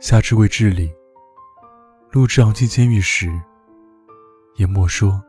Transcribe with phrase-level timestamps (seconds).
[0.00, 0.90] 夏至未至里，
[2.10, 3.30] 陆之昂进监狱时，
[4.56, 5.22] 言默说：“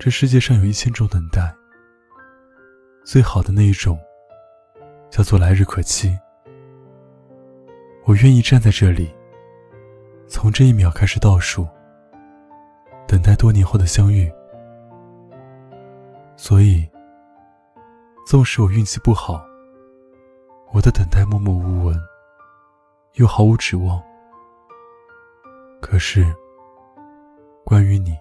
[0.00, 1.54] 这世界上有一千种等待，
[3.04, 3.96] 最好的那一种，
[5.10, 6.18] 叫做来日可期。
[8.04, 9.14] 我愿意站在这里，
[10.26, 11.68] 从这一秒开始倒数，
[13.06, 14.28] 等待多年后的相遇。
[16.36, 16.84] 所以，
[18.26, 19.40] 纵使我运气不好，
[20.72, 21.96] 我的等待默默无闻。”
[23.14, 24.02] 又毫无指望。
[25.80, 26.26] 可是，
[27.64, 28.18] 关于你，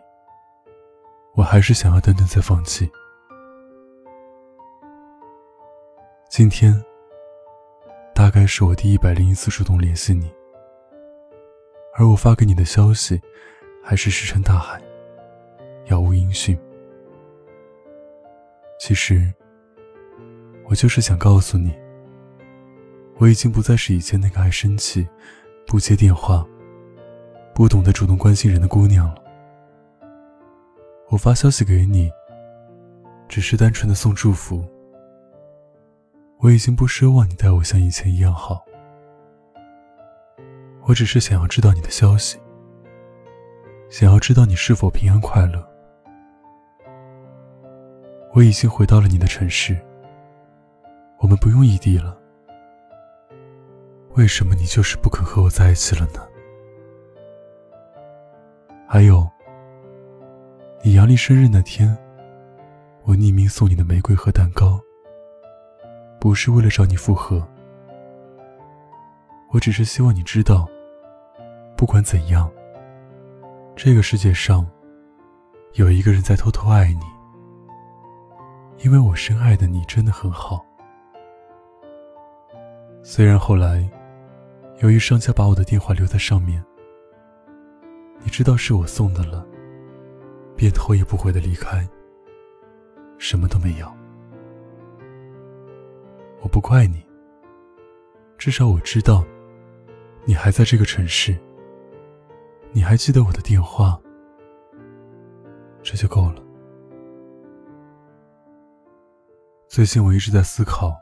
[1.33, 2.87] 我还是想要等等再放弃。
[6.29, 6.73] 今天，
[8.13, 10.31] 大概是我第一百零一次主动联系你，
[11.97, 13.19] 而我发给你的消息，
[13.83, 14.79] 还是石沉大海，
[15.85, 16.55] 杳无音讯。
[18.79, 19.33] 其实，
[20.65, 21.82] 我就是想告诉你。
[23.23, 25.07] 我已经不再是以前那个爱生气、
[25.65, 26.45] 不接电话、
[27.55, 29.23] 不懂得主动关心人的姑娘了。
[31.07, 32.11] 我发消息给你，
[33.29, 34.61] 只是单纯的送祝福。
[36.39, 38.61] 我已经不奢望你待我像以前一样好，
[40.81, 42.37] 我只是想要知道你的消息，
[43.89, 45.65] 想要知道你是否平安快乐。
[48.33, 49.79] 我已经回到了你的城市，
[51.19, 52.19] 我们不用异地了。
[54.15, 56.21] 为什么你就是不肯和我在一起了呢？
[58.87, 59.27] 还有，
[60.83, 61.97] 你阳历生日那天，
[63.05, 64.79] 我匿名送你的玫瑰和蛋糕，
[66.19, 67.41] 不是为了找你复合，
[69.51, 70.67] 我只是希望你知道，
[71.75, 72.51] 不管怎样，
[73.75, 74.63] 这个世界上
[75.73, 77.01] 有一个人在偷偷爱你，
[78.85, 80.63] 因为我深爱的你真的很好，
[83.01, 83.89] 虽然后来。
[84.83, 86.61] 由于商家把我的电话留在上面，
[88.21, 89.47] 你知道是我送的了，
[90.57, 91.87] 便头也不回的离开，
[93.17, 93.87] 什么都没有。
[96.41, 97.01] 我不怪你，
[98.37, 99.23] 至少我知道，
[100.25, 101.33] 你还在这个城市，
[102.73, 103.97] 你还记得我的电话，
[105.81, 106.43] 这就够了。
[109.69, 110.93] 最近我一直在思考，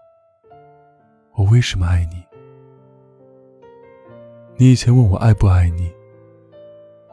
[1.33, 2.30] 我为什么爱你。
[4.61, 5.91] 你以前问我爱不爱你，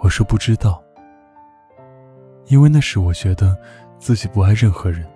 [0.01, 0.85] 我说不知道，
[2.49, 3.57] 因为那时我觉得
[3.99, 5.11] 自己不爱任何人。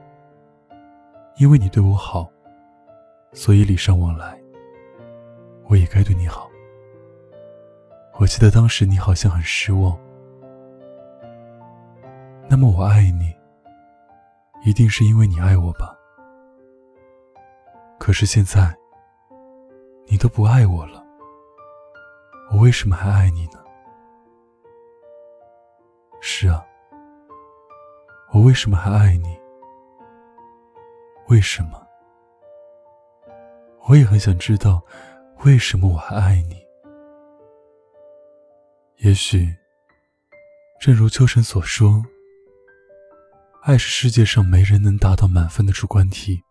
[1.37, 2.33] 因为你对我好，
[3.35, 4.41] 所以礼尚往来，
[5.69, 6.49] 我也该对你好。
[8.19, 9.95] 我记得当时你好像很失望，
[12.49, 13.31] 那么我爱你，
[14.65, 15.95] 一定是因为你爱我吧？
[17.99, 18.75] 可是现在，
[20.07, 21.02] 你都不爱我了。
[22.53, 23.59] 我为什么还爱你呢？
[26.21, 26.63] 是啊，
[28.31, 29.41] 我为什么还爱你？
[31.29, 31.83] 为什么？
[33.89, 34.83] 我也很想知道，
[35.45, 36.63] 为什么我还爱你？
[38.99, 39.49] 也许，
[40.79, 42.05] 正如秋晨所说，
[43.63, 46.45] 爱是世界上没人能达到满分的主观题。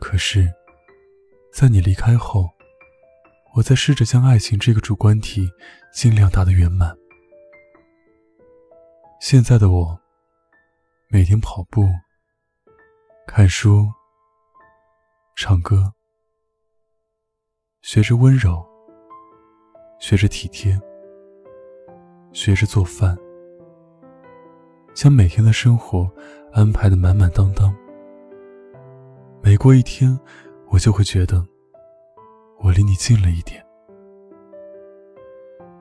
[0.00, 0.50] 可是，
[1.52, 2.57] 在你离开后。
[3.58, 5.50] 我在试着将爱情这个主观题
[5.92, 6.96] 尽量打得圆满。
[9.20, 9.98] 现在的我，
[11.08, 11.88] 每天跑步、
[13.26, 13.88] 看书、
[15.34, 15.92] 唱歌，
[17.82, 18.64] 学着温柔，
[19.98, 20.80] 学着体贴，
[22.32, 23.18] 学着做饭，
[24.94, 26.08] 将每天的生活
[26.52, 27.74] 安排的满满当当。
[29.42, 30.16] 每过一天，
[30.68, 31.44] 我就会觉得。
[32.60, 33.64] 我离你近了一点。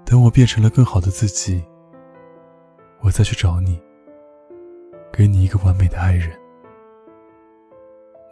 [0.06, 1.64] 等我变成了更好的自己，
[3.02, 3.82] 我再去找你，
[5.12, 6.32] 给你一个完美的爱人。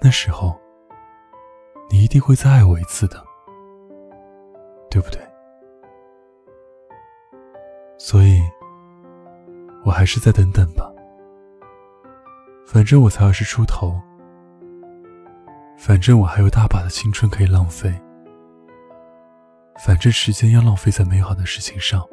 [0.02, 0.58] 那时候，
[1.90, 3.22] 你一定会再爱我一次的，
[4.90, 5.20] 对不对？
[7.98, 8.40] 所以，
[9.84, 10.92] 我还是再等等吧。
[12.66, 14.00] 反正我才二十出头，
[15.78, 17.94] 反正我还有大把的青春可以浪费。
[19.78, 22.08] 反正时间要浪费在美好的事情上，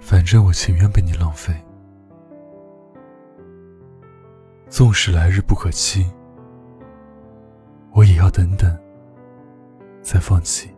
[0.00, 1.54] 反正我情愿被你浪费。
[4.68, 6.06] 纵使来日不可期，
[7.92, 8.78] 我也要等等，
[10.02, 10.75] 再放弃。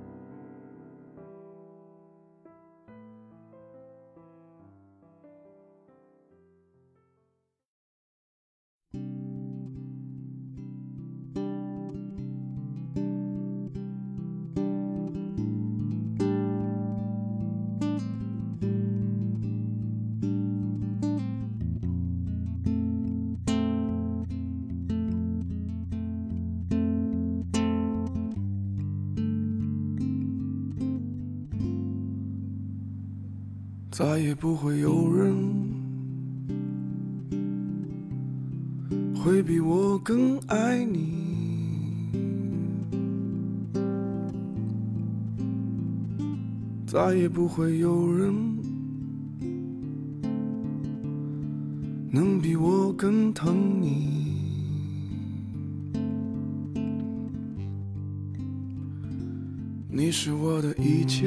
[33.98, 35.34] 再也不会有人
[39.12, 41.18] 会比我更爱你。
[46.86, 48.32] 再也不会有人
[52.08, 54.28] 能比我更疼你。
[59.90, 61.26] 你是我的一切，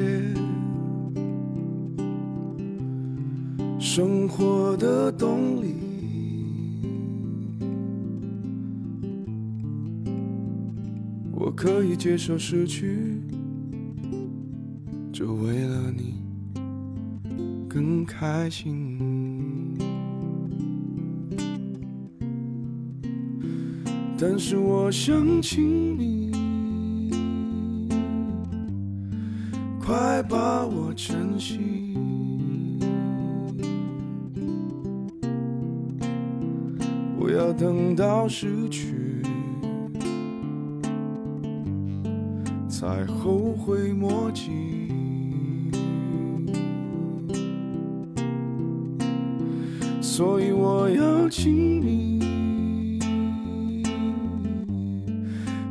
[3.94, 5.74] 生活的动力。
[11.30, 13.20] 我可以接受失去，
[15.12, 16.14] 就为了你
[17.68, 18.98] 更开心。
[24.18, 26.32] 但是我想请你。
[29.78, 31.94] 快把我珍惜，
[37.32, 39.22] 要等到失去
[42.68, 44.50] 才后悔莫及。
[50.00, 52.98] 所以我要请你，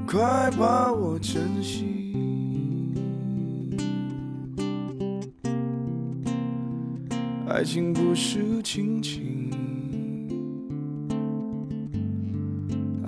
[0.08, 1.86] 快把我珍惜。
[7.48, 9.21] 爱情不是亲情，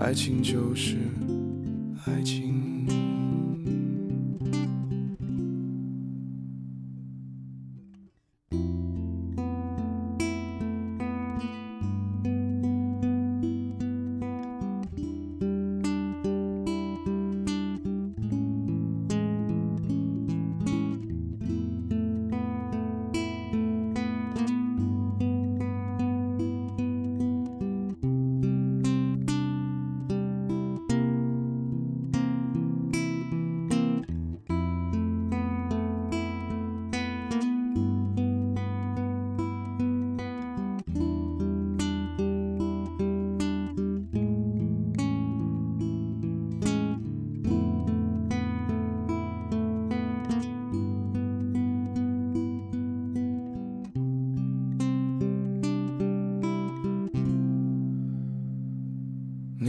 [0.03, 0.97] 爱情就是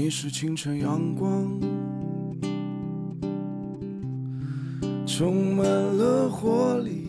[0.05, 1.59] 你是清晨阳光，
[5.07, 7.09] 充满了活力，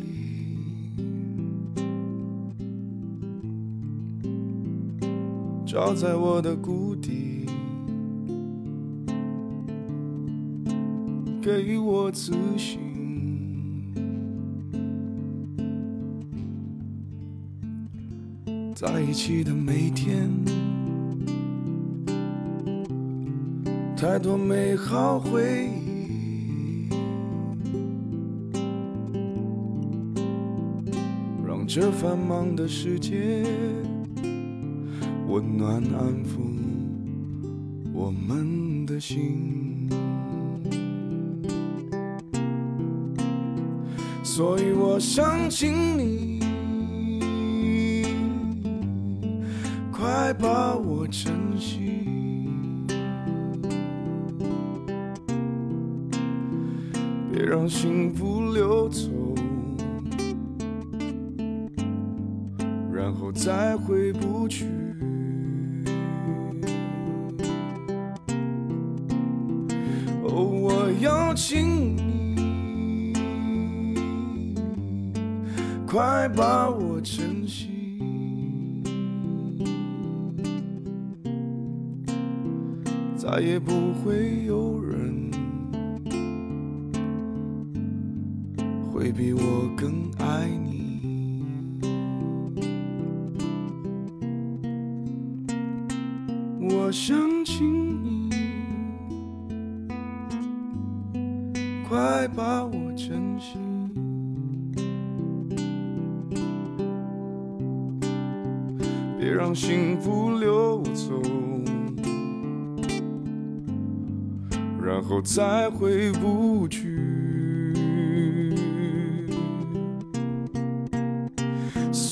[5.66, 7.46] 照在我的谷底，
[11.42, 12.80] 给我自信。
[18.74, 20.65] 在一起的每天。
[23.98, 26.90] 太多美好回忆，
[31.48, 33.44] 让这繁忙的世界
[35.28, 36.42] 温暖安抚
[37.94, 39.90] 我们的心。
[44.22, 46.42] 所以我想请你，
[49.90, 51.84] 快把我珍惜。
[57.36, 59.10] 别让幸福溜走，
[62.94, 64.68] 然后再回不去。
[70.24, 73.14] 哦，我要请你，
[75.86, 77.70] 快把我珍惜，
[83.18, 85.25] 再也不会有人。
[89.16, 91.00] 比我更爱你。
[96.60, 98.30] 我想请你，
[101.88, 103.58] 快把我珍惜，
[109.18, 111.22] 别让幸福溜走，
[114.84, 117.15] 然后再回不去。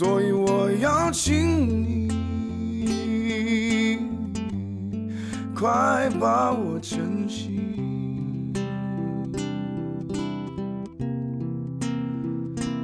[0.03, 2.09] 所以我要请你，
[5.55, 7.61] 快把我珍惜，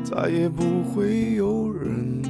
[0.01, 2.21] 再也不会有人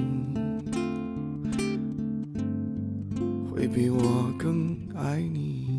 [3.53, 5.78] 会比我更爱你。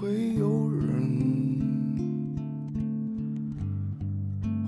[0.00, 0.86] 会有人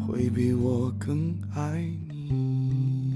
[0.04, 3.12] 会比我更爱你，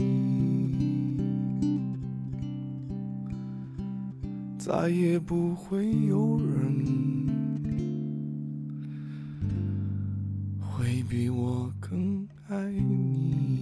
[4.57, 6.85] 再也不会有人。
[10.61, 13.54] 会比我更爱你。